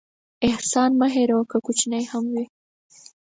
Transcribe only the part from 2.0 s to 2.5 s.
هم وي.